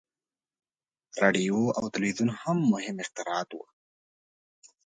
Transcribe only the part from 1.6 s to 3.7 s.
او تلویزیون هم مهم اختراعات وو.